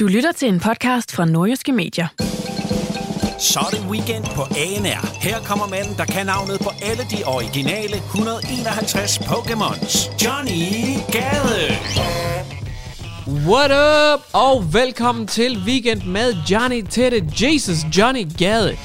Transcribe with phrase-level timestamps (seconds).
[0.00, 2.06] Du lytter til en podcast fra Nordjyske Medier.
[3.38, 5.20] Så er det weekend på ANR.
[5.22, 10.10] Her kommer manden, der kan navnet på alle de originale 151 Pokémons.
[10.24, 11.62] Johnny Gade.
[13.48, 14.20] What up?
[14.32, 18.76] Og velkommen til Weekend med Johnny Tette, Jesus Johnny Gade.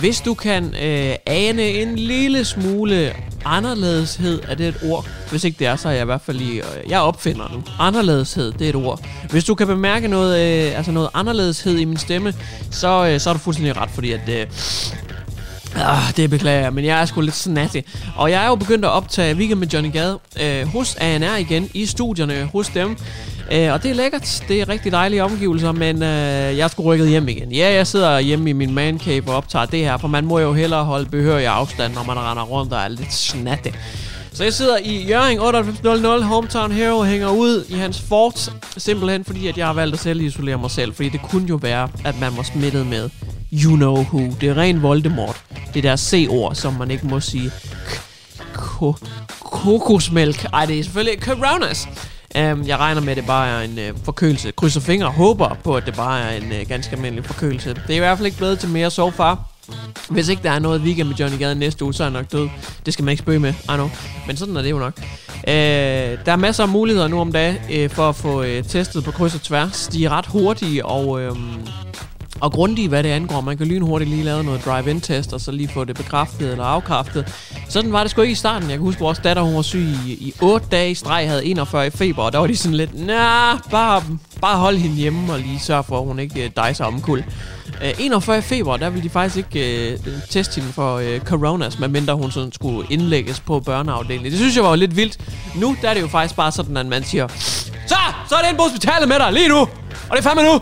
[0.00, 3.12] Hvis du kan øh, ane en lille smule
[3.44, 5.06] anderledeshed, er det et ord?
[5.30, 6.62] Hvis ikke det er, så er jeg i hvert fald lige...
[6.62, 7.62] Øh, jeg opfinder nu.
[7.78, 9.00] Anderledeshed, det er et ord.
[9.30, 12.34] Hvis du kan bemærke noget, øh, altså noget anderledeshed i min stemme,
[12.70, 14.28] så, øh, så er du fuldstændig ret, fordi at...
[14.28, 14.46] Øh,
[15.76, 17.80] Ah, det beklager jeg, men jeg er sgu lidt snatty.
[18.16, 21.70] Og jeg er jo begyndt at optage Weekend med Johnny Gade øh, hos ANR igen,
[21.74, 22.96] i studierne hos dem.
[23.52, 26.08] Øh, og det er lækkert, det er rigtig dejlige omgivelser, men øh,
[26.58, 27.52] jeg er sgu rykket hjem igen.
[27.52, 30.38] Ja, jeg sidder hjemme i min man cave og optager det her, for man må
[30.38, 33.72] jo hellere holde behørig afstand, når man render rundt og er lidt snatte.
[34.34, 39.46] Så jeg sidder i Jørgen 9800 Hometown Hero hænger ud i hans fort, simpelthen fordi
[39.48, 42.20] at jeg har valgt at selv isolere mig selv, fordi det kunne jo være, at
[42.20, 43.10] man var smittet med
[43.52, 44.20] you know who.
[44.40, 45.36] Det er ren Voldemort.
[45.74, 47.50] Det der C-ord, som man ikke må sige.
[48.52, 48.96] Ko-
[49.40, 50.44] kokosmælk.
[50.52, 51.88] Ej, det er selvfølgelig coronas.
[52.38, 54.52] Um, jeg regner med, at det bare er en uh, forkølelse.
[54.52, 57.74] Krydser fingre og håber på, at det bare er en uh, ganske almindelig forkølelse.
[57.74, 59.44] Det er i hvert fald ikke blevet til mere so far.
[60.08, 62.32] Hvis ikke der er noget weekend med Johnny Gade næste uge, så er han nok
[62.32, 62.48] død.
[62.86, 63.90] Det skal man ikke spøge med, I know.
[64.26, 64.92] Men sådan er det jo nok.
[65.48, 65.54] Øh,
[66.26, 69.10] der er masser af muligheder nu om dagen øh, for at få øh, testet på
[69.10, 69.88] kryds og tværs.
[69.92, 71.20] De er ret hurtige og...
[71.20, 71.32] Øh,
[72.40, 73.40] og grundige, hvad det angår.
[73.40, 77.34] Man kan lynhurtigt lige lave noget drive-in-test, og så lige få det bekræftet eller afkræftet.
[77.72, 78.70] Sådan var det sgu ikke i starten.
[78.70, 81.28] Jeg kan huske, at vores datter hun var syg i, i 8 dage i streg,
[81.28, 84.02] havde 41 i feber, og der var de sådan lidt, nah, bare,
[84.40, 87.22] bare hold hende hjemme og lige sørge for, at hun ikke øh, dejser omkuld.
[87.84, 89.98] Øh, 41 i feber, der ville de faktisk ikke øh,
[90.30, 94.30] teste hende for øh, coronas, medmindre hun sådan skulle indlægges på børneafdelingen.
[94.30, 95.18] Det synes jeg var lidt vildt.
[95.54, 97.28] Nu der er det jo faktisk bare sådan, at man siger,
[97.86, 97.96] så,
[98.28, 99.68] så er det ind på hospitalet med dig lige nu, og
[100.10, 100.60] det er fandme nu.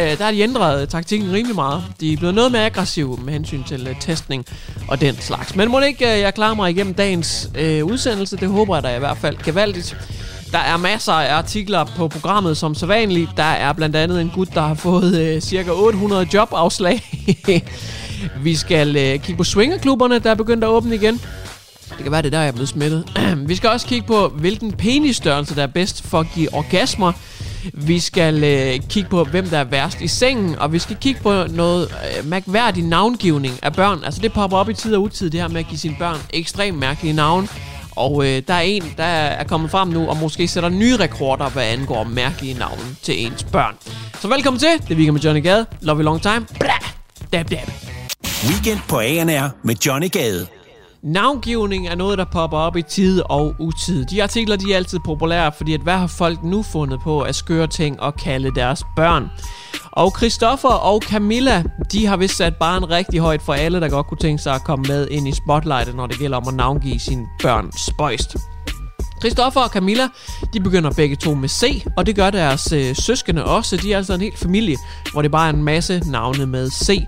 [0.00, 1.84] Øh, der har de ændret øh, taktikken rimelig meget.
[2.00, 4.46] De er blevet noget mere aggressive med hensyn til øh, testning
[4.88, 5.56] og den slags.
[5.56, 8.36] Men må det ikke, øh, jeg klarer mig igennem dagens øh, udsendelse.
[8.36, 9.96] Det håber jeg da i hvert fald gevaldigt.
[10.52, 13.30] Der er masser af artikler på programmet som sædvanligt.
[13.36, 17.02] Der er blandt andet en gut, der har fået øh, cirka 800 jobafslag.
[18.42, 21.20] Vi skal øh, kigge på swingerklubberne, der er begyndt at åbne igen.
[21.88, 23.12] Det kan være, det er der, jeg er blevet smittet.
[23.48, 27.12] Vi skal også kigge på, hvilken penisstørrelse, der er bedst for at give orgasmer.
[27.72, 31.20] Vi skal øh, kigge på, hvem der er værst i sengen, og vi skal kigge
[31.20, 31.88] på noget
[32.18, 34.00] øh, mærkværdig navngivning af børn.
[34.04, 36.16] Altså det popper op i tid og utid, det her med at give sine børn
[36.30, 37.48] ekstremt mærkelige navne.
[37.96, 41.50] Og øh, der er en, der er kommet frem nu, og måske sætter nye rekorder,
[41.50, 43.74] hvad angår mærkelige navne til ens børn.
[44.20, 45.66] Så velkommen til, det er Weekend med Johnny Gade.
[45.80, 46.46] Love you long time.
[46.60, 46.80] Blah!
[47.32, 47.70] Dab, dab.
[48.48, 50.46] Weekend på ANR med Johnny Gade.
[51.04, 54.04] Navngivning er noget, der popper op i tid og utid.
[54.04, 57.34] De artikler de er altid populære, fordi at hvad har folk nu fundet på at
[57.34, 59.30] skøre ting og kalde deres børn?
[59.92, 64.06] Og Christoffer og Camilla, de har vist sat barn rigtig højt for alle, der godt
[64.06, 66.98] kunne tænke sig at komme med ind i spotlightet, når det gælder om at navngive
[66.98, 68.36] sine børn spøjst.
[69.24, 70.08] Christoffer og Camilla,
[70.52, 73.76] de begynder begge to med C, og det gør deres øh, søskende også.
[73.76, 74.76] De er altså en hel familie,
[75.12, 77.04] hvor det bare er en masse navne med C.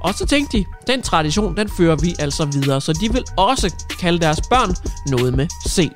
[0.00, 3.74] Og så tænkte de, den tradition, den fører vi altså videre, så de vil også
[4.00, 4.74] kalde deres børn
[5.06, 5.90] noget med C.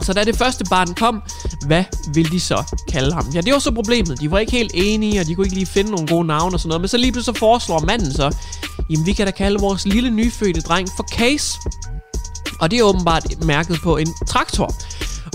[0.00, 1.22] Så da det første barn kom,
[1.66, 1.84] hvad
[2.14, 3.26] vil de så kalde ham?
[3.34, 4.20] Ja, det var så problemet.
[4.20, 6.60] De var ikke helt enige, og de kunne ikke lige finde nogle gode navne og
[6.60, 6.80] sådan noget.
[6.80, 8.36] Men så lige pludselig så foreslår manden så,
[8.90, 11.58] jamen vi kan da kalde vores lille nyfødte dreng for Case.
[12.60, 14.74] Og det er åbenbart mærket på en traktor.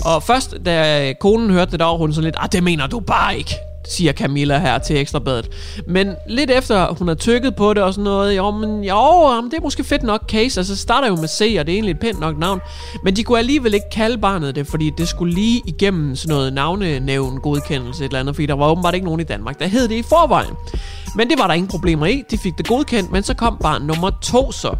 [0.04, 3.00] Og først, da konen hørte det, der var hun sådan lidt, ah, det mener du
[3.00, 3.54] bare ikke.
[3.88, 5.50] siger Camilla her til Ekstrabladet.
[5.86, 9.50] Men lidt efter hun har tykket på det og sådan noget, jo, men jo, jamen,
[9.50, 11.90] det er måske fedt nok case, altså starter jo med C, og det er egentlig
[11.90, 12.60] et pænt nok navn,
[13.04, 16.52] men de kunne alligevel ikke kalde barnet det, fordi det skulle lige igennem sådan noget
[16.52, 19.88] navnenævn godkendelse et eller andet, fordi der var åbenbart ikke nogen i Danmark, der hed
[19.88, 20.54] det i forvejen.
[21.16, 23.82] Men det var der ingen problemer i, de fik det godkendt, men så kom barn
[23.82, 24.76] nummer to så.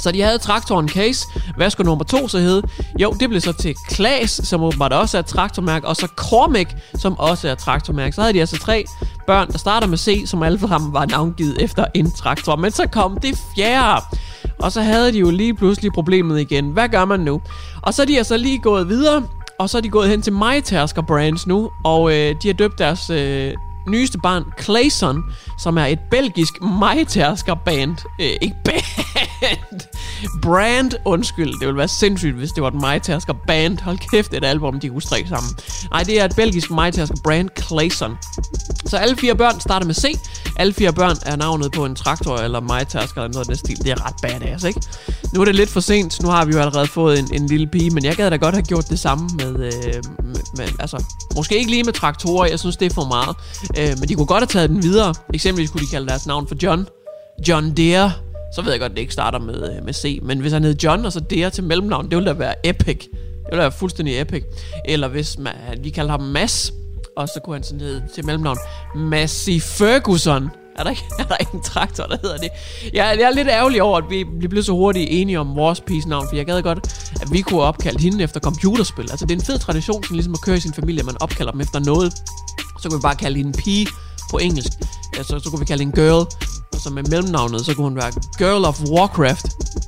[0.00, 1.26] Så de havde traktoren Case.
[1.56, 2.62] Hvad skulle nummer to så hedde?
[3.00, 6.66] Jo, det blev så til Klaas, som åbenbart også er et traktormærke, og så Cormac,
[6.94, 8.14] som også er et traktormærke.
[8.14, 8.84] Så havde de altså tre
[9.26, 12.56] børn, der starter med C, som alle sammen var navngivet efter en traktor.
[12.56, 14.04] Men så kom det fjerde.
[14.58, 16.70] Og så havde de jo lige pludselig problemet igen.
[16.70, 17.40] Hvad gør man nu?
[17.82, 19.22] Og så er de altså lige gået videre,
[19.58, 22.78] og så er de gået hen til MyTasker Brands nu, og øh, de har døbt
[22.78, 23.54] deres øh,
[23.90, 25.22] nyeste barn, Clayson,
[25.58, 27.96] som er et belgisk majtærskerband.
[28.20, 29.80] Øh, ikke band.
[30.42, 31.52] Brand, undskyld.
[31.52, 33.78] Det ville være sindssygt, hvis det var et majtærskerband.
[33.78, 35.50] Hold kæft, et album, de kunne strikke sammen.
[35.90, 38.16] Nej, det er et belgisk majtærskerbrand, Clayson.
[38.86, 40.04] Så alle fire børn starter med C.
[40.60, 43.76] Alle fire børn er navnet på en traktor eller majtask eller noget af den stil.
[43.76, 44.80] Det er ret badass, ikke?
[45.34, 46.22] Nu er det lidt for sent.
[46.22, 48.54] Nu har vi jo allerede fået en, en lille pige, men jeg gad da godt
[48.54, 51.04] have gjort det samme med, øh, med, med altså,
[51.36, 52.48] måske ikke lige med traktorer.
[52.48, 53.36] Jeg synes, det er for meget.
[53.78, 55.14] Øh, men de kunne godt have taget den videre.
[55.34, 56.86] Eksempelvis kunne de kalde deres navn for John.
[57.48, 58.12] John Deere.
[58.54, 60.18] Så ved jeg godt, at det ikke starter med, øh, med C.
[60.22, 62.98] Men hvis han hed John, og så Deere til mellemnavn, det ville da være epic.
[63.10, 64.42] Det ville være fuldstændig epic.
[64.84, 66.72] Eller hvis man, vi kalder ham Mass,
[67.20, 68.58] og så kunne han sådan hedde til mellemnavn
[68.96, 70.50] Massey Ferguson.
[70.76, 72.48] Er der, ikke, er der ikke en traktor, der hedder det?
[72.92, 75.80] Jeg, jeg er lidt ærgerlig over, at vi, vi blev så hurtigt enige om vores
[75.80, 76.78] piece navn, for jeg gad godt,
[77.20, 79.10] at vi kunne opkalde hende efter computerspil.
[79.10, 81.16] Altså, det er en fed tradition, sådan ligesom at køre i sin familie, at man
[81.20, 82.12] opkalder dem efter noget.
[82.80, 83.86] Så kunne vi bare kalde hende pige
[84.30, 84.72] på engelsk.
[85.16, 86.26] Ja, så, så kunne vi kalde hende girl.
[86.72, 89.46] Og så med mellemnavnet, så kunne hun være Girl of Warcraft.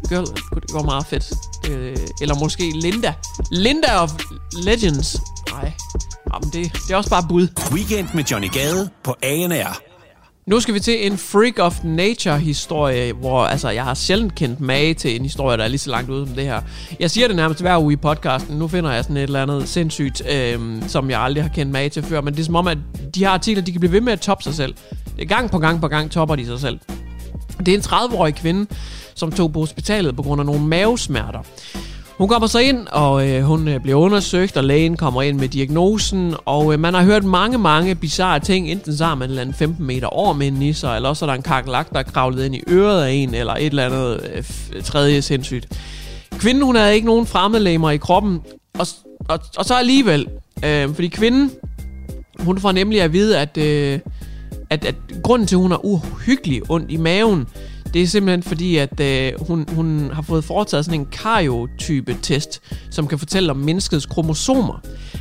[0.08, 1.32] Girl, det var meget fedt.
[1.70, 3.14] Øh, eller måske Linda.
[3.50, 4.12] Linda of
[4.52, 5.16] Legends.
[5.50, 5.72] Nej,
[6.34, 7.48] Jamen det, det er også bare bud.
[7.72, 9.92] Weekend med Johnny Gade på ANR.
[10.46, 14.60] Nu skal vi til en Freak of Nature historie, hvor altså, jeg har sjældent kendt
[14.60, 16.60] mage til en historie, der er lige så langt ude som det her.
[17.00, 18.56] Jeg siger det nærmest hver uge i podcasten.
[18.56, 21.88] Nu finder jeg sådan et eller andet sindssygt, øhm, som jeg aldrig har kendt mage
[21.88, 22.20] til før.
[22.20, 22.78] Men det er som om, at
[23.14, 24.74] de her artikler, de kan blive ved med at toppe sig selv.
[25.28, 26.78] Gang på gang på gang topper de sig selv.
[27.58, 28.66] Det er en 30-årig kvinde,
[29.14, 31.40] som tog på hospitalet på grund af nogle mavesmerter.
[32.22, 35.48] Hun kommer så ind, og øh, hun øh, bliver undersøgt, og lægen kommer ind med
[35.48, 38.70] diagnosen, og øh, man har hørt mange, mange bizarre ting.
[38.70, 41.24] Enten så har man en eller anden 15 meter over med en nisser, eller også
[41.24, 43.86] er der en kakelak, der er kravlet ind i øret af en, eller et eller
[43.86, 44.30] andet
[44.74, 45.68] øh, tredje sindssygt.
[46.38, 48.40] Kvinden, hun havde ikke nogen fremmedlemmer i kroppen,
[48.78, 48.86] og,
[49.28, 50.26] og, og så alligevel,
[50.64, 51.50] øh, fordi kvinden,
[52.38, 53.98] hun får nemlig at vide, at, øh,
[54.70, 57.46] at, at grunden til, at hun har uhyggelig ondt i maven,
[57.94, 62.60] det er simpelthen fordi, at øh, hun, hun har fået foretaget sådan en karyotype-test,
[62.90, 64.80] som kan fortælle om menneskets kromosomer.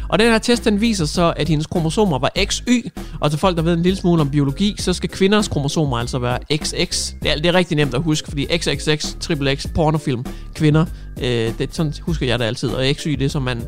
[0.09, 2.87] Og den her test, den viser så, at hendes kromosomer var XY,
[3.19, 6.19] og til folk, der ved en lille smule om biologi, så skal kvinders kromosomer altså
[6.19, 7.13] være XX.
[7.23, 10.85] Det er, det er rigtig nemt at huske, fordi XXX, triple X, pornofilm, kvinder,
[11.21, 13.61] øh, det, sådan husker jeg det altid, og XY, det er som mand.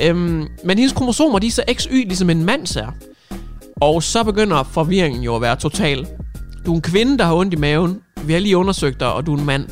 [0.00, 2.92] Øhm, men hendes kromosomer, de er så XY, ligesom en mands er.
[3.80, 6.06] Og så begynder forvirringen jo at være total.
[6.66, 8.00] Du er en kvinde, der har ondt i maven.
[8.28, 9.68] Vi har lige undersøgt dig, og du er en mand.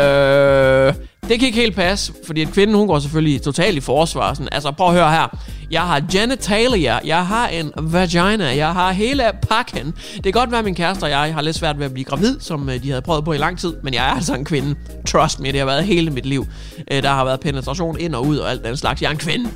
[0.00, 0.94] Øh,
[1.28, 4.34] det kan ikke helt passe, fordi at kvinden, hun går selvfølgelig totalt i forsvar.
[4.34, 5.38] Sådan, altså, prøv at høre her.
[5.70, 9.94] Jeg har genitalia, jeg har en vagina, jeg har hele pakken.
[10.14, 12.04] Det kan godt være, at min kæreste og jeg har lidt svært ved at blive
[12.04, 14.44] gravid, som øh, de havde prøvet på i lang tid, men jeg er altså en
[14.44, 14.74] kvinde.
[15.06, 16.46] Trust me, det har været hele mit liv.
[16.92, 19.02] Øh, der har været penetration ind og ud og alt den slags.
[19.02, 19.50] Jeg er en kvinde.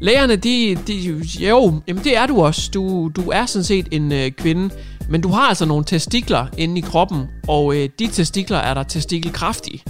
[0.00, 2.70] Lægerne, de, de, jo, jamen det er du også.
[2.74, 4.70] Du, du er sådan set en øh, kvinde,
[5.08, 8.82] men du har altså nogle testikler inde i kroppen, og øh, de testikler er der
[8.82, 9.82] testikelkraftige.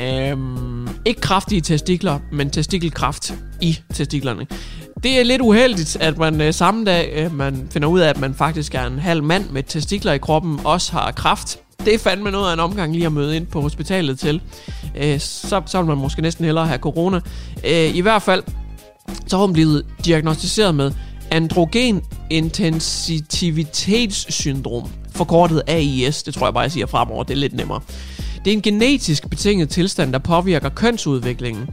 [0.00, 4.46] Øhm, ikke kraftige testikler, men testikelkraft i testiklerne.
[5.02, 8.20] Det er lidt uheldigt, at man øh, samme dag, øh, man finder ud af, at
[8.20, 11.58] man faktisk er en halv mand med testikler i kroppen, også har kraft.
[11.84, 14.40] Det er fandme noget af en omgang lige at møde ind på hospitalet til.
[14.96, 17.20] Øh, så, så vil man måske næsten hellere have corona.
[17.66, 18.42] Øh, I hvert fald,
[19.26, 20.92] så har hun blevet diagnostiseret med
[21.30, 27.80] androgen intensivitetssyndrom, forkortet AIS, det tror jeg bare, jeg siger fremover, det er lidt nemmere.
[28.44, 31.68] Det er en genetisk betinget tilstand, der påvirker kønsudviklingen.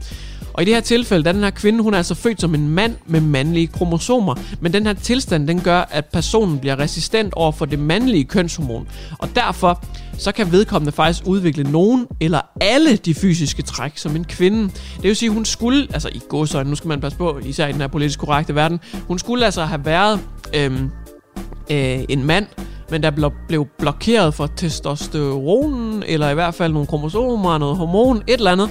[0.54, 2.68] Og i det her tilfælde, der den her kvinde, hun er altså født som en
[2.68, 7.52] mand med mandlige kromosomer, men den her tilstand, den gør, at personen bliver resistent over
[7.52, 8.88] for det mandlige kønshormon.
[9.18, 9.84] Og derfor,
[10.18, 14.62] så kan vedkommende faktisk udvikle nogen eller alle de fysiske træk som en kvinde.
[14.96, 17.72] Det vil sige, hun skulle, altså i godsøjne, nu skal man passe på, især i
[17.72, 20.20] den her politisk korrekte verden, hun skulle altså have været
[20.54, 20.90] øhm,
[21.70, 22.46] øh, en mand,
[22.90, 23.10] men der
[23.48, 28.70] blev blokeret for testosteronen, eller i hvert fald nogle kromosomer, noget hormon, et eller andet.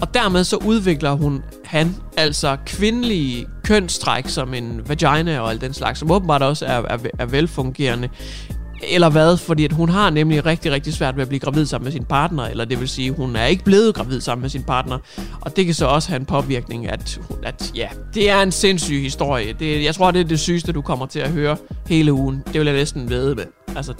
[0.00, 5.74] Og dermed så udvikler hun han altså kvindelige kønstræk som en vagina og alt den
[5.74, 8.08] slags, som åbenbart også er, er, er velfungerende.
[8.82, 9.36] Eller hvad?
[9.36, 12.04] Fordi at hun har nemlig rigtig, rigtig svært ved at blive gravid sammen med sin
[12.04, 14.98] partner, eller det vil sige, hun er ikke blevet gravid sammen med sin partner.
[15.40, 19.02] Og det kan så også have en påvirkning, at, at ja, det er en sindssyg
[19.02, 19.52] historie.
[19.52, 22.42] Det, jeg tror, det er det sygeste, du kommer til at høre hele ugen.
[22.46, 23.44] Det vil jeg næsten ved med.
[23.76, 23.94] Altså,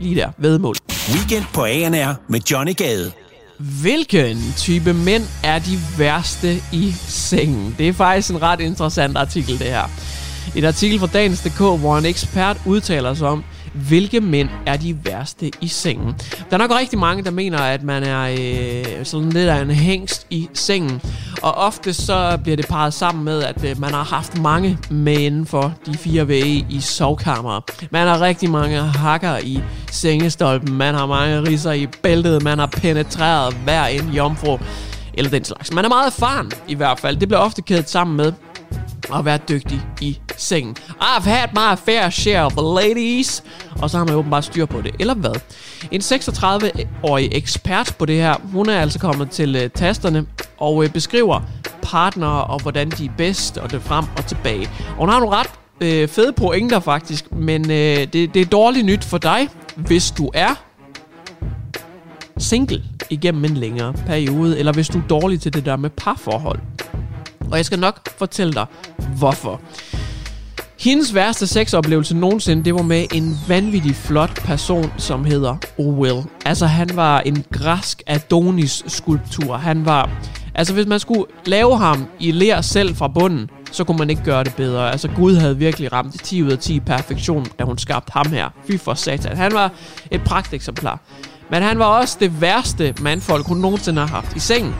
[0.00, 0.74] lige der, vedmål.
[1.14, 3.12] Weekend på ANR med Johnny Gade.
[3.58, 7.74] Hvilken type mænd er de værste i sengen?
[7.78, 9.90] Det er faktisk en ret interessant artikel, det her.
[10.54, 15.50] Et artikel fra Dagens.dk, hvor en ekspert udtaler sig om, hvilke mænd er de værste
[15.60, 16.14] i sengen.
[16.50, 19.70] Der er nok rigtig mange, der mener, at man er øh, sådan lidt af en
[19.70, 21.00] hængst i sengen.
[21.42, 25.22] Og ofte så bliver det parret sammen med, at øh, man har haft mange mænd
[25.22, 27.62] inden for de fire vægge i sovkammeret.
[27.90, 32.66] Man har rigtig mange hakker i sengestolpen, man har mange riser i bæltet, man har
[32.66, 34.58] penetreret hver en jomfru
[35.14, 35.72] eller den slags.
[35.72, 37.16] Man er meget erfaren i hvert fald.
[37.16, 38.32] Det bliver ofte kædet sammen med,
[39.14, 40.76] at være dygtig i sengen.
[41.00, 43.44] I've had my fair share of ladies.
[43.82, 44.94] Og så har man åbenbart styr på det.
[45.00, 45.34] Eller hvad?
[45.90, 50.26] En 36-årig ekspert på det her, hun er altså kommet til øh, tasterne
[50.58, 51.40] og øh, beskriver
[51.82, 54.70] partnere og hvordan de er bedst og det frem og tilbage.
[54.88, 58.86] Og hun har nogle ret øh, fede pointer faktisk, men øh, det, det er dårligt
[58.86, 60.54] nyt for dig, hvis du er
[62.38, 66.58] single igennem en længere periode, eller hvis du er dårlig til det der med parforhold.
[67.54, 68.66] Og jeg skal nok fortælle dig,
[69.16, 69.60] hvorfor.
[70.80, 76.22] Hendes værste sexoplevelse nogensinde, det var med en vanvittig flot person, som hedder Will.
[76.44, 79.56] Altså, han var en græsk Adonis-skulptur.
[79.56, 80.10] Han var...
[80.54, 84.24] Altså, hvis man skulle lave ham i ler selv fra bunden, så kunne man ikke
[84.24, 84.92] gøre det bedre.
[84.92, 88.48] Altså, Gud havde virkelig ramt 10 ud af 10 perfektion, da hun skabte ham her.
[88.66, 89.36] Fy for satan.
[89.36, 89.72] Han var
[90.10, 91.00] et pragteksemplar.
[91.50, 94.74] Men han var også det værste mandfolk, hun nogensinde har haft i sengen.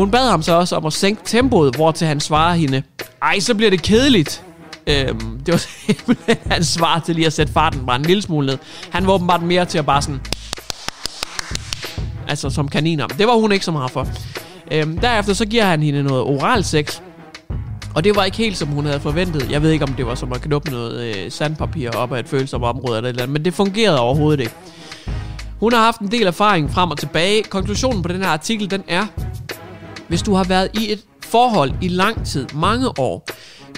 [0.00, 2.82] Hun bad ham så også om at sænke tempoet, hvor til han svarer hende,
[3.22, 4.44] ej, så bliver det kedeligt.
[4.86, 8.46] Øhm, det var simpelthen hans svar til lige at sætte farten bare en lille smule
[8.46, 8.58] ned.
[8.90, 10.20] Han var åbenbart mere til at bare sådan...
[12.28, 13.06] Altså som kaniner.
[13.06, 14.08] Det var hun ikke så meget for.
[14.70, 17.00] Øhm, derefter så giver han hende noget oral sex.
[17.94, 19.50] Og det var ikke helt som hun havde forventet.
[19.50, 22.28] Jeg ved ikke om det var som at knuppe noget øh, sandpapir op af et
[22.28, 24.54] følsomt område eller, eller andet, men det fungerede overhovedet ikke.
[25.60, 27.42] Hun har haft en del erfaring frem og tilbage.
[27.42, 29.06] Konklusionen på den her artikel, den er,
[30.10, 33.28] hvis du har været i et forhold i lang tid, mange år,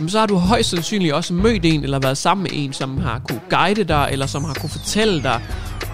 [0.09, 3.19] så har du højst sandsynligt også mødt en eller været sammen med en, som har
[3.19, 5.41] kunne guide dig, eller som har kunne fortælle dig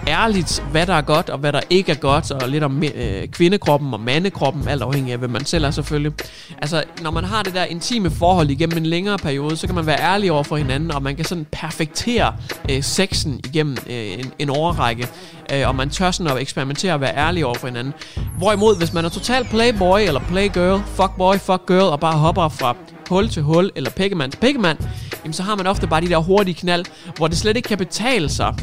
[0.07, 3.27] ærligt, hvad der er godt og hvad der ikke er godt, og lidt om øh,
[3.27, 6.11] kvindekroppen og mandekroppen, alt afhængig af, hvad man selv er selvfølgelig.
[6.57, 9.85] Altså, når man har det der intime forhold igennem en længere periode, så kan man
[9.85, 12.35] være ærlig over for hinanden, og man kan sådan perfektere
[12.71, 15.07] øh, sexen igennem øh, en, en overrække,
[15.53, 17.93] øh, og man tør sådan at eksperimentere og være ærlig over for hinanden.
[18.37, 22.75] Hvorimod, hvis man er total playboy eller playgirl, fuckboy, fuckgirl, og bare hopper fra
[23.09, 24.77] hul til hul, eller pikkemand til pikkemand,
[25.23, 26.85] jamen så har man ofte bare de der hurtige knald,
[27.17, 28.55] hvor det slet ikke kan betale sig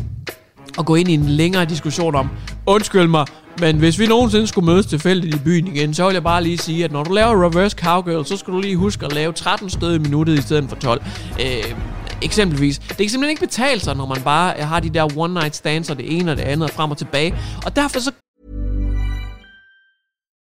[0.79, 2.29] at gå ind i en længere diskussion om,
[2.67, 3.27] undskyld mig,
[3.61, 6.59] men hvis vi nogensinde skulle mødes tilfældigt i byen igen, så vil jeg bare lige
[6.59, 9.71] sige, at når du laver reverse cowgirl, så skal du lige huske at lave 13
[9.71, 11.03] stød i minuttet i stedet for 12.
[11.41, 11.75] Øh,
[12.23, 12.79] eksempelvis.
[12.79, 15.91] Det kan simpelthen ikke betale sig, når man bare har de der one night stands
[15.91, 17.35] og det ene og det andet og frem og tilbage.
[17.65, 18.11] Og derfor så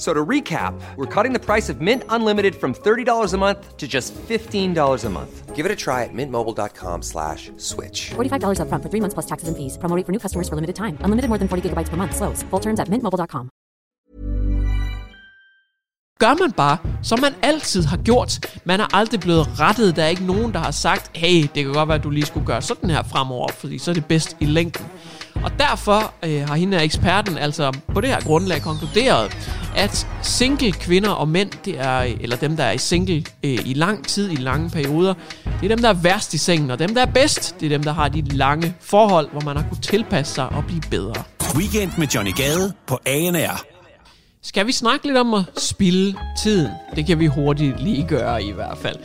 [0.00, 3.86] So to recap, we're cutting the price of Mint Unlimited from $30 a month to
[3.86, 5.54] just $15 a month.
[5.54, 8.12] Give it a try at mintmobile.com slash switch.
[8.16, 9.76] $45 upfront for three months plus taxes and fees.
[9.76, 10.96] Promo rate for new customers for limited time.
[11.04, 12.16] Unlimited more than 40 gigabytes per month.
[12.16, 12.42] Slows.
[12.48, 13.50] Full terms at mintmobile.com.
[16.20, 18.60] gør man bare, som man altid har gjort.
[18.64, 19.96] Man er aldrig blevet rettet.
[19.96, 22.26] Der er ikke nogen, der har sagt, hey, det kan godt være, at du lige
[22.26, 24.86] skulle gøre sådan her fremover, fordi så er det bedst i længden.
[25.44, 29.36] Og derfor øh, har hende her eksperten altså på det her grundlag konkluderet,
[29.76, 33.74] at single kvinder og mænd, det er, eller dem, der er i single øh, i
[33.74, 36.94] lang tid, i lange perioder, det er dem, der er værst i sengen, og dem,
[36.94, 39.82] der er bedst, det er dem, der har de lange forhold, hvor man har kunnet
[39.82, 41.22] tilpasse sig og blive bedre.
[41.56, 43.64] Weekend med Johnny Gade på ANR.
[44.42, 46.70] Skal vi snakke lidt om at spille tiden?
[46.96, 48.96] Det kan vi hurtigt lige gøre i hvert fald.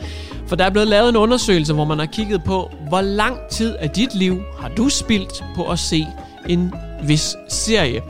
[0.46, 3.76] For der er blevet lavet en undersøgelse, hvor man har kigget på, hvor lang tid
[3.76, 6.06] af dit liv har du spildt på at se
[6.48, 8.02] en vis serie.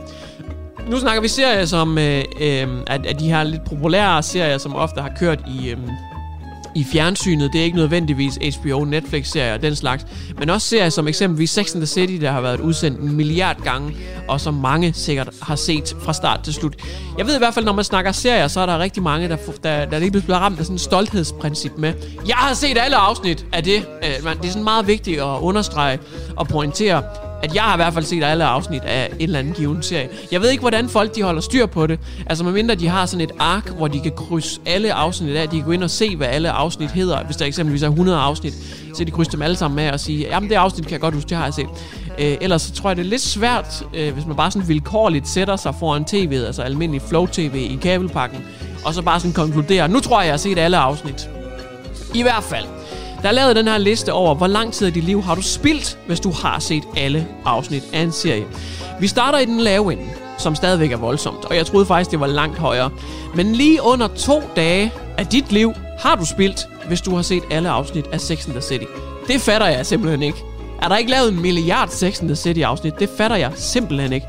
[0.89, 4.75] Nu snakker vi serier som øh, øh, at, at de her lidt populære serier, som
[4.75, 5.77] ofte har kørt i, øh,
[6.75, 7.53] i fjernsynet.
[7.53, 10.05] Det er ikke nødvendigvis HBO, Netflix-serier og den slags,
[10.39, 13.61] men også serier som eksempelvis Sex and the City, der har været udsendt en milliard
[13.63, 16.75] gange, og som mange sikkert har set fra start til slut.
[17.17, 19.37] Jeg ved i hvert fald, når man snakker serier, så er der rigtig mange, der,
[19.63, 21.93] der, der lige bliver ramt af sådan et stolthedsprincip med,
[22.27, 23.85] jeg har set alle afsnit af det.
[24.03, 25.99] Øh, det er sådan meget vigtigt at understrege
[26.35, 27.03] og pointere,
[27.43, 30.09] at jeg har i hvert fald set alle afsnit af en eller anden given serie.
[30.31, 31.99] Jeg ved ikke, hvordan folk de holder styr på det.
[32.25, 35.49] Altså medmindre de har sådan et ark, hvor de kan krydse alle afsnit af.
[35.49, 37.23] De kan gå ind og se, hvad alle afsnit hedder.
[37.23, 38.53] Hvis der eksempelvis er 100 afsnit,
[38.95, 41.13] så de krydser dem alle sammen med og sige, jamen det afsnit kan jeg godt
[41.13, 41.67] huske, det har jeg set.
[42.19, 45.27] Øh, ellers så tror jeg, det er lidt svært, øh, hvis man bare sådan vilkårligt
[45.27, 48.45] sætter sig foran tv'et, altså almindelig flow-tv i kabelpakken,
[48.85, 51.29] og så bare sådan konkluderer, nu tror jeg, jeg har set alle afsnit.
[52.13, 52.65] I hvert fald.
[53.21, 55.41] Der er lavet den her liste over, hvor lang tid af dit liv har du
[55.41, 58.45] spildt, hvis du har set alle afsnit af en serie.
[58.99, 60.03] Vi starter i den lave ende,
[60.37, 62.89] som stadigvæk er voldsomt, og jeg troede faktisk, det var langt højere.
[63.35, 67.43] Men lige under to dage af dit liv har du spildt, hvis du har set
[67.51, 68.85] alle afsnit af Sex and the City.
[69.27, 70.43] Det fatter jeg simpelthen ikke.
[70.81, 72.99] Er der ikke lavet en milliard Sex and the City afsnit?
[72.99, 74.27] Det fatter jeg simpelthen ikke.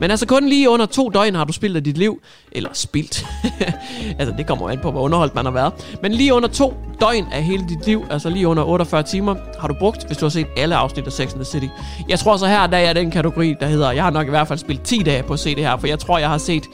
[0.00, 2.20] Men altså kun lige under to døgn har du spildt af dit liv.
[2.52, 3.26] Eller spildt.
[4.18, 5.72] altså det kommer an på, hvor underholdt man har været.
[6.02, 9.68] Men lige under to døgn af hele dit liv, altså lige under 48 timer, har
[9.68, 11.66] du brugt, hvis du har set alle afsnit af Sex and the City.
[12.08, 14.48] Jeg tror så her, der er den kategori, der hedder, jeg har nok i hvert
[14.48, 16.64] fald spillet 10 dage på at se det her, for jeg tror, jeg har set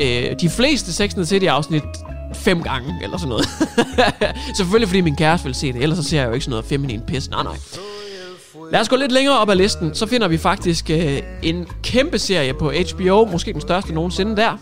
[0.00, 1.82] øh, de fleste Sex and the City afsnit
[2.34, 3.48] fem gange, eller sådan noget.
[4.56, 6.64] Selvfølgelig fordi min kæreste vil se det, ellers så ser jeg jo ikke sådan noget
[6.64, 7.30] feminin pis.
[7.30, 7.56] Nej, nej.
[8.72, 12.18] Lad os gå lidt længere op ad listen, så finder vi faktisk øh, en kæmpe
[12.18, 14.56] serie på HBO, måske den største nogensinde der.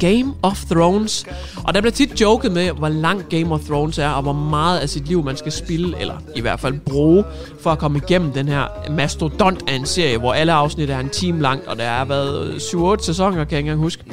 [0.00, 1.24] Game of Thrones.
[1.64, 4.78] Og der bliver tit joket med, hvor lang Game of Thrones er, og hvor meget
[4.78, 7.24] af sit liv man skal spille, eller i hvert fald bruge,
[7.60, 11.08] for at komme igennem den her mastodont af en serie, hvor alle afsnit er en
[11.08, 12.54] time langt, og der er været
[13.00, 14.04] 7-8 sæsoner, kan jeg ikke engang huske.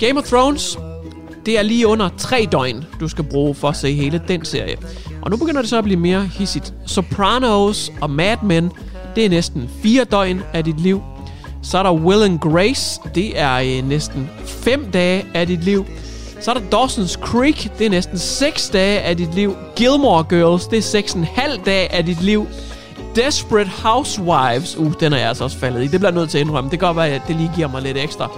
[0.00, 0.78] Game of Thrones,
[1.46, 4.76] det er lige under 3 døgn, du skal bruge for at se hele den serie.
[5.22, 6.74] Og nu begynder det så at blive mere hissigt.
[6.86, 8.72] Sopranos og Mad Men,
[9.16, 11.02] det er næsten 4 døgn af dit liv.
[11.62, 15.86] Så er der Will and Grace, det er øh, næsten 5 dage af dit liv.
[16.40, 19.56] Så er der Dawson's Creek, det er næsten 6 dage af dit liv.
[19.76, 22.46] Gilmore Girls, det er 6,5 dage af dit liv.
[23.16, 25.86] Desperate Housewives, uh, den er jeg altså også faldet i.
[25.86, 26.70] Det bliver jeg nødt til at indrømme.
[26.70, 28.30] Det kan godt være, at det lige giver mig lidt ekstra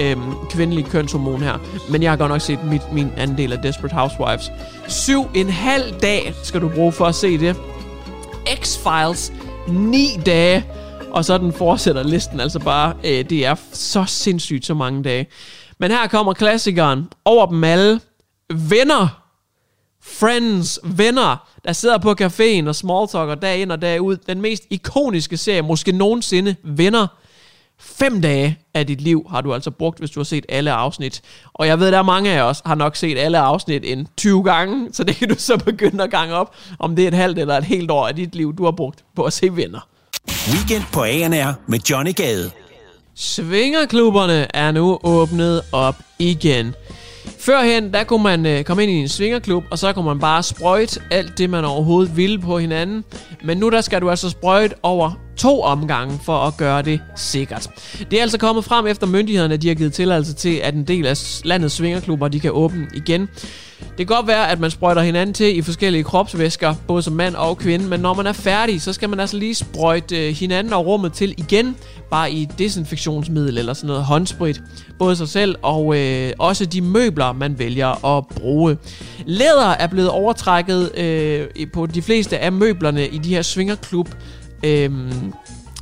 [0.00, 1.58] øhm, kvindelig kønshormon her.
[1.90, 4.52] Men jeg har godt nok set mit, min anden del af Desperate Housewives.
[4.88, 7.56] Syv en halv dag skal du bruge for at se det.
[8.48, 9.32] X-Files,
[9.68, 10.64] ni dage.
[11.10, 12.94] Og så den fortsætter listen altså bare.
[13.04, 15.26] Øh, det er så sindssygt så mange dage.
[15.78, 17.08] Men her kommer klassikeren.
[17.24, 18.00] Over dem alle.
[18.54, 19.20] Venner.
[20.02, 24.16] Friends, venner, der sidder på caféen og smalltalker dag ind og dag ud.
[24.16, 27.06] Den mest ikoniske serie, måske nogensinde, venner.
[27.80, 31.22] Fem dage af dit liv har du altså brugt, hvis du har set alle afsnit.
[31.52, 34.44] Og jeg ved, der er mange af os har nok set alle afsnit en 20
[34.44, 37.38] gange, så det kan du så begynde at gange op, om det er et halvt
[37.38, 39.88] eller et helt år af dit liv, du har brugt på at se venner.
[40.52, 42.50] Weekend på ANR med Johnny Gade.
[43.14, 46.74] Svingerklubberne er nu åbnet op igen.
[47.50, 50.42] Førhen, der kunne man øh, komme ind i en svingerklub, og så kunne man bare
[50.42, 53.04] sprøjte alt det, man overhovedet ville på hinanden.
[53.44, 57.68] Men nu der skal du altså sprøjte over to omgange for at gøre det sikkert.
[58.10, 61.06] Det er altså kommet frem efter myndighederne, de har givet tilladelse til, at en del
[61.06, 63.28] af landets svingerklubber, de kan åbne igen.
[63.80, 67.34] Det kan godt være, at man sprøjter hinanden til i forskellige kropsvæsker, både som mand
[67.34, 70.72] og kvinde, men når man er færdig, så skal man altså lige sprøjte øh, hinanden
[70.72, 71.76] og rummet til igen,
[72.10, 74.62] bare i desinfektionsmiddel eller sådan noget håndsprit.
[74.98, 78.76] Både sig selv og øh, også de møbler, man vælger at bruge.
[79.26, 84.08] Læder er blevet overtrækket øh, på de fleste af møblerne i de her svingerklub
[84.64, 84.90] Øh,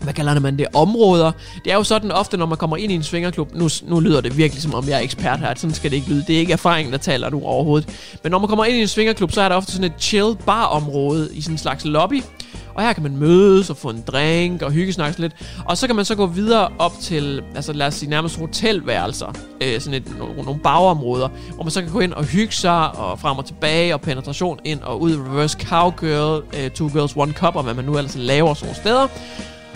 [0.03, 1.33] hvad kalder man det, områder.
[1.65, 4.21] Det er jo sådan ofte, når man kommer ind i en svingerklub, nu, nu lyder
[4.21, 6.41] det virkelig som om jeg er ekspert her, sådan skal det ikke lyde, det er
[6.41, 7.89] ikke erfaringen, der taler nu overhovedet.
[8.23, 10.37] Men når man kommer ind i en svingerklub, så er der ofte sådan et chill
[10.47, 12.23] bar område i sådan en slags lobby,
[12.79, 15.33] og her kan man mødes og få en drink og hygge snakke lidt.
[15.65, 19.33] Og så kan man så gå videre op til, altså lad os sige nærmest hotelværelser.
[19.63, 22.97] Øh, sådan et, nogle, nogle bagområder, hvor man så kan gå ind og hygge sig
[22.97, 25.13] og frem og tilbage og penetration ind og ud.
[25.13, 28.77] Reverse cowgirl, øh, two girls, one cup og hvad man nu ellers laver sådan nogle
[28.77, 29.07] steder.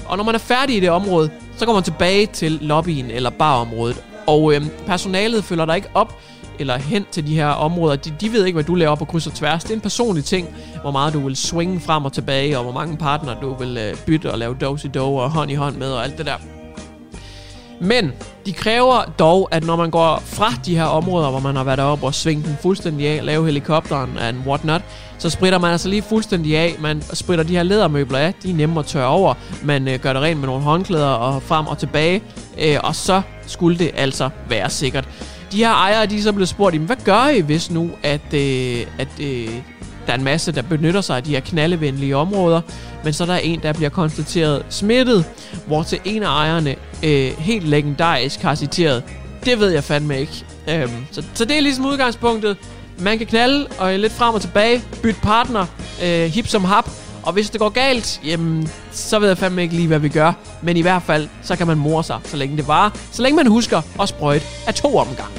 [0.07, 3.31] Og når man er færdig i det område, så går man tilbage til lobbyen eller
[3.31, 4.03] barområdet.
[4.27, 6.19] Og øh, personalet følger dig ikke op
[6.59, 7.97] eller hen til de her områder.
[7.97, 9.63] De, de ved ikke, hvad du laver på kryds og tværs.
[9.63, 10.49] Det er en personlig ting,
[10.81, 13.97] hvor meget du vil swinge frem og tilbage, og hvor mange partner du vil øh,
[14.07, 16.37] bytte og lave dose dog og hånd i hånd med og alt det der.
[17.81, 18.13] Men
[18.47, 21.81] de kræver dog, at når man går fra de her områder, hvor man har været
[21.81, 24.83] oppe og svinge den fuldstændig af, lave helikopteren and whatnot,
[25.19, 26.77] så spritter man altså lige fuldstændig af.
[26.79, 29.35] Man spritter de her lædermøbler af, de er nemme at tørre over.
[29.65, 32.23] Man øh, gør det rent med nogle håndklæder og frem og tilbage.
[32.61, 35.09] Øh, og så skulle det altså være sikkert.
[35.53, 38.87] De her ejere, de er så blevet spurgt, hvad gør I, hvis nu, at, øh,
[38.99, 39.49] at øh,
[40.07, 42.61] Der er en masse, der benytter sig af de her knaldevenlige områder,
[43.05, 45.25] men så er der en, der bliver konstateret smittet,
[45.67, 49.03] hvor til en af ejerne øh, helt legendarisk har citeret,
[49.45, 50.45] det ved jeg fandme ikke.
[50.69, 52.57] Øhm, så, så det er ligesom udgangspunktet.
[52.99, 55.67] Man kan knalde og lidt frem og tilbage, bytte partner,
[56.05, 56.91] øh, hip som hap,
[57.23, 60.33] og hvis det går galt, jamen, så ved jeg fandme ikke lige, hvad vi gør.
[60.63, 62.91] Men i hvert fald, så kan man mor sig, så længe det varer.
[63.13, 65.35] Så længe man husker at sprøjte af to omgange.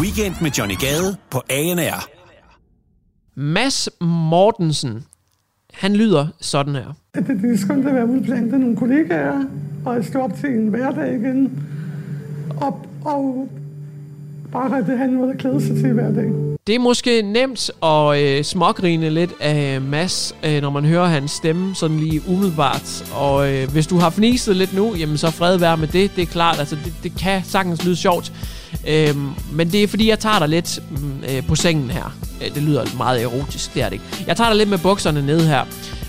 [0.00, 2.08] Weekend med Johnny Gade på ANR.
[3.36, 5.04] Mads Mortensen,
[5.74, 6.92] han lyder sådan her.
[7.14, 9.44] Det, det er skønt at være ude blandt nogle kollegaer,
[9.84, 11.68] og stå op til en hverdag igen.
[12.60, 13.48] Og, og
[14.52, 16.55] bare at have noget at klæde sig til hver dag.
[16.66, 21.30] Det er måske nemt at øh, smågrine lidt af Mads, øh, når man hører hans
[21.30, 23.04] stemme sådan lige umiddelbart.
[23.12, 26.16] Og øh, hvis du har fniset lidt nu, jamen så fred være med det.
[26.16, 28.32] Det er klart, altså det, det kan sagtens lyde sjovt.
[28.88, 29.16] Øh,
[29.52, 32.16] men det er fordi, jeg tager dig lidt mm, øh, på sengen her.
[32.44, 34.24] Øh, det lyder meget erotisk, det er det ikke.
[34.26, 35.64] Jeg tager dig lidt med bukserne ned her.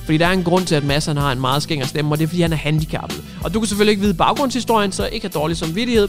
[0.05, 2.17] Fordi der er en grund til, at Mads han har en meget skænger stemme, og
[2.17, 3.23] det er fordi, han er handicappet.
[3.43, 6.07] Og du kan selvfølgelig ikke vide baggrundshistorien, så ikke have dårlig samvittighed.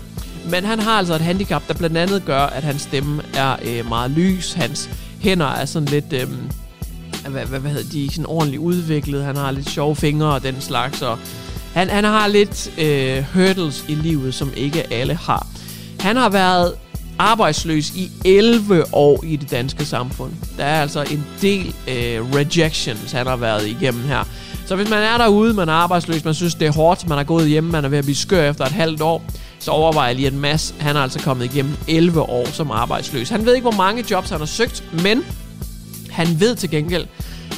[0.50, 3.88] Men han har altså et handicap, der blandt andet gør, at hans stemme er øh,
[3.88, 4.52] meget lys.
[4.52, 6.12] Hans hænder er sådan lidt...
[6.12, 6.28] Øh,
[7.28, 8.08] hvad, hvad, hvad hedder de?
[8.11, 9.24] Sådan ordentligt udviklet.
[9.24, 11.02] Han har lidt sjove fingre og den slags.
[11.02, 11.18] Og
[11.74, 15.46] han, han har lidt øh, hurdles i livet, som ikke alle har.
[16.00, 16.74] Han har været
[17.18, 20.32] arbejdsløs i 11 år i det danske samfund.
[20.56, 24.24] Der er altså en del øh, rejections, han har været igennem her.
[24.66, 27.24] Så hvis man er derude, man er arbejdsløs, man synes, det er hårdt, man er
[27.24, 29.24] gået hjemme, man er ved at blive skør efter et halvt år,
[29.59, 33.29] så overvejer lige, at Mads, han er altså kommet igennem 11 år som arbejdsløs.
[33.29, 35.25] Han ved ikke, hvor mange jobs han har søgt, men
[36.11, 37.07] han ved til gengæld,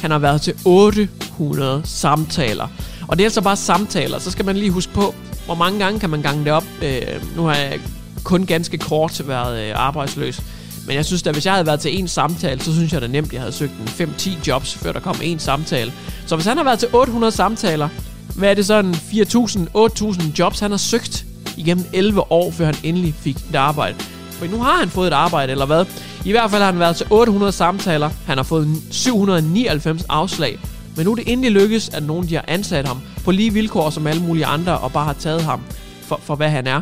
[0.01, 2.67] han har været til 800 samtaler.
[3.07, 5.99] Og det er altså bare samtaler, så skal man lige huske på, hvor mange gange
[5.99, 6.65] kan man gange det op.
[6.81, 7.01] Øh,
[7.35, 7.79] nu har jeg
[8.23, 10.41] kun ganske kort været øh, arbejdsløs.
[10.87, 13.07] Men jeg synes at hvis jeg havde været til en samtale, så synes jeg da
[13.07, 15.93] nemt, at jeg havde søgt en 5-10 jobs, før der kom en samtale.
[16.25, 17.89] Så hvis han har været til 800 samtaler,
[18.35, 21.25] hvad er det sådan 4.000-8.000 jobs, han har søgt
[21.61, 23.95] igennem 11 år, før han endelig fik et arbejde.
[24.31, 25.85] For nu har han fået et arbejde, eller hvad?
[26.25, 28.09] I hvert fald har han været til 800 samtaler.
[28.25, 30.59] Han har fået 799 afslag.
[30.97, 33.89] Men nu er det endelig lykkes, at nogen de har ansat ham på lige vilkår
[33.89, 35.61] som alle mulige andre, og bare har taget ham
[36.01, 36.81] for, for hvad han er,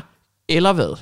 [0.50, 0.98] eller hvad.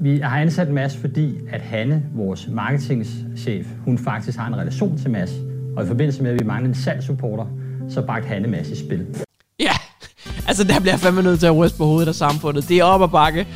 [0.00, 5.10] Vi har ansat Mads, fordi at Hanne, vores marketingchef, hun faktisk har en relation til
[5.10, 5.32] Mads.
[5.76, 7.46] Og i forbindelse med, at vi mangler en salgssupporter,
[7.88, 9.23] så bragte Hanne Mads i spil.
[10.54, 12.68] Altså der bliver jeg fandme nødt til at ryste på hovedet af samfundet.
[12.68, 13.46] Det er op ad bakke.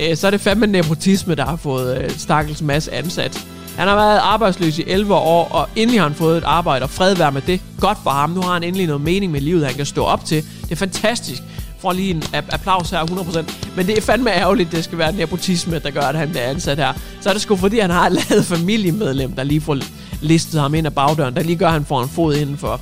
[0.00, 3.46] Øh, så er det fandme nepotisme, der har fået øh, stakkels Mads ansat.
[3.76, 6.90] Han har været arbejdsløs i 11 år, og endelig har han fået et arbejde, og
[6.90, 7.60] fred være med det.
[7.80, 8.30] Godt for ham.
[8.30, 10.44] Nu har han endelig noget mening med livet, han kan stå op til.
[10.62, 11.42] Det er fantastisk
[11.78, 13.52] får lige en applaus her 100%.
[13.76, 16.78] Men det er fandme ærgerligt, det skal være nepotisme, der gør, at han bliver ansat
[16.78, 16.92] her.
[17.20, 19.78] Så er det sgu fordi, han har lavet familiemedlem, der lige får
[20.20, 22.80] listet ham ind af bagdøren, der lige gør, at han får en fod indenfor.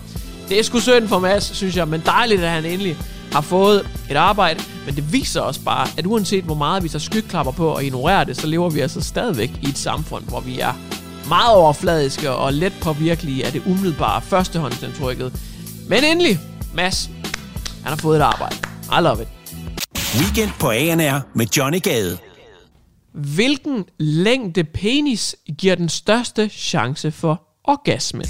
[0.48, 2.96] Det er sgu synd for Mads, synes jeg, men dejligt, at han endelig
[3.33, 4.62] har fået et arbejde.
[4.87, 8.25] Men det viser også bare, at uanset hvor meget vi tager skyklapper på og ignorerer
[8.25, 10.73] det, så lever vi altså stadigvæk i et samfund, hvor vi er
[11.29, 15.33] meget overfladiske og let påvirkelige af det umiddelbare førstehåndsindtrykket.
[15.88, 16.38] Men endelig,
[16.75, 17.11] Mads,
[17.83, 18.57] han har fået et arbejde.
[18.99, 19.29] I love it.
[20.21, 22.18] Weekend på ANR med Johnny Gade.
[23.14, 28.25] Hvilken længde penis giver den største chance for orgasme?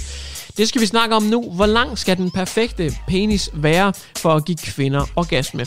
[0.57, 1.51] Det skal vi snakke om nu.
[1.51, 5.67] Hvor lang skal den perfekte penis være for at give kvinder orgasme?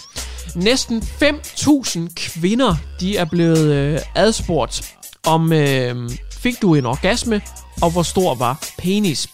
[0.56, 4.94] Næsten 5.000 kvinder de er blevet øh, adspurgt
[5.28, 7.42] om, øh, fik du en orgasme,
[7.82, 9.28] og hvor stor var penis?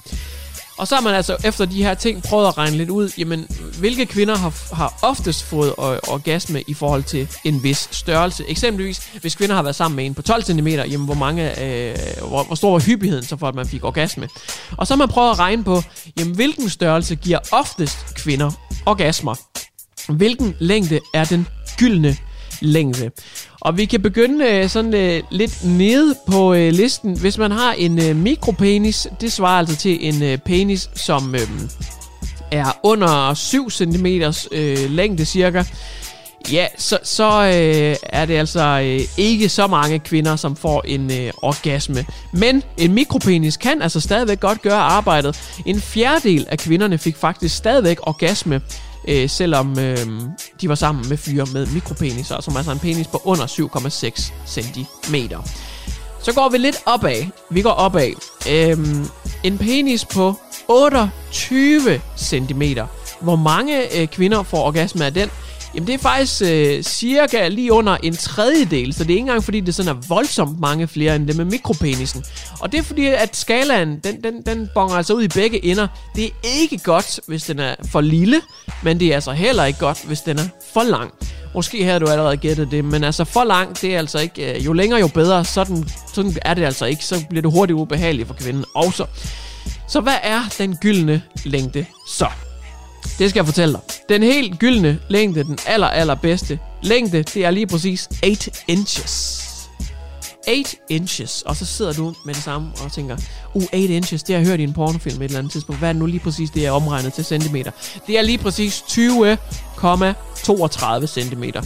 [0.82, 3.48] Og så har man altså efter de her ting prøvet at regne lidt ud, jamen,
[3.80, 8.44] hvilke kvinder har, har oftest fået orgasme i forhold til en vis størrelse.
[8.48, 11.96] Eksempelvis, hvis kvinder har været sammen med en på 12 cm, jamen, hvor, mange, øh,
[12.28, 14.30] hvor, hvor stor var hyppigheden så for, at man fik orgasme.
[14.78, 15.82] Og så har man prøvet at regne på,
[16.20, 18.52] jamen, hvilken størrelse giver oftest kvinder
[18.86, 19.36] orgasmer.
[20.10, 22.17] Hvilken længde er den gyldne
[22.62, 23.12] længde.
[23.60, 27.19] Og vi kan begynde øh, sådan øh, lidt nede på øh, listen.
[27.19, 31.41] Hvis man har en øh, mikropenis, det svarer altså til en øh, penis, som øh,
[32.52, 34.06] er under 7 cm
[34.52, 35.63] øh, længde cirka.
[36.52, 41.12] Ja, så, så øh, er det altså øh, ikke så mange kvinder, som får en
[41.12, 42.06] øh, orgasme.
[42.34, 45.39] Men en mikropenis kan altså stadigvæk godt gøre arbejdet.
[45.65, 48.62] En fjerdedel af kvinderne fik faktisk stadigvæk orgasme
[49.08, 49.98] øh, selvom øh,
[50.62, 55.16] de var sammen med fyre med mikropeniser, som altså en penis på under 7,6 cm.
[56.24, 57.26] Så går vi lidt opad.
[57.50, 58.12] Vi går opad.
[58.50, 59.06] Øhm,
[59.44, 60.36] en penis på
[60.68, 62.64] 28 cm.
[63.22, 65.30] Hvor mange øh, kvinder får orgasme af den?
[65.76, 69.44] Jamen det er faktisk øh, cirka lige under en tredjedel, så det er ikke engang
[69.44, 72.24] fordi, det sådan er voldsomt mange flere end det med mikropenisen.
[72.60, 75.88] Og det er fordi, at skalaen, den, den, den bonger altså ud i begge ender.
[76.16, 76.30] Det er
[76.62, 78.42] ikke godt, hvis den er for lille,
[78.84, 81.14] men det er altså heller ikke godt, hvis den er for lang.
[81.54, 84.56] Måske havde du allerede gættet det, men altså for langt, det er altså ikke...
[84.56, 85.46] Øh, jo længere, jo bedre.
[85.46, 87.06] Sådan, sådan er det altså ikke.
[87.06, 89.06] Så bliver det hurtigt ubehageligt for kvinden også.
[89.88, 92.28] Så hvad er den gyldne længde så?
[93.04, 93.82] Det skal jeg fortælle dig.
[94.10, 99.48] Den helt gyldne længde, den aller, aller bedste længde, det er lige præcis 8 inches.
[100.48, 101.42] 8 inches.
[101.42, 103.18] Og så sidder du med det samme og tænker,
[103.54, 105.80] uh, 8 inches, det har jeg hørt i en pornofilm et eller andet tidspunkt.
[105.80, 107.72] Hvad er det nu lige præcis, det er omregnet til centimeter?
[108.08, 111.62] Det er lige præcis 20,32 centimeter.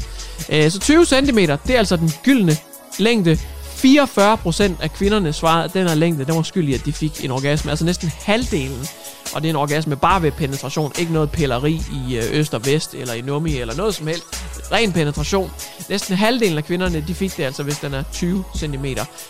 [0.49, 2.57] Øh, så 20 centimeter, det er altså den gyldne
[2.99, 3.37] længde.
[3.75, 7.25] 44% af kvinderne svarede, at den her længde, den var skyld i, at de fik
[7.25, 7.71] en orgasme.
[7.71, 8.87] Altså næsten halvdelen
[9.35, 12.65] og det er en orgasme bare ved penetration, ikke noget pilleri i øh, øst og
[12.65, 14.23] vest, eller i nummi, eller noget som helst.
[14.71, 15.51] Ren penetration.
[15.89, 18.85] Næsten halvdelen af kvinderne, de fik det altså, hvis den er 20 cm.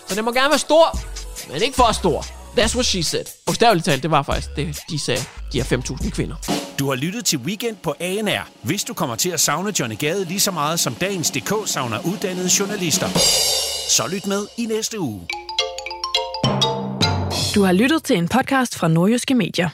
[0.07, 0.99] Så den må gerne være stor,
[1.53, 2.21] men ikke for stor.
[2.57, 3.25] That's what she said.
[3.45, 5.21] Bogstaveligt talt, det var faktisk det, de sagde,
[5.53, 6.35] de her 5.000 kvinder.
[6.79, 8.49] Du har lyttet til Weekend på ANR.
[8.61, 11.99] Hvis du kommer til at savne Johnny Gade lige så meget som dagens DK savner
[12.05, 13.07] uddannede journalister,
[13.89, 15.27] så lyt med i næste uge.
[17.55, 19.69] Du har lyttet til en podcast fra Nordjyske Medier.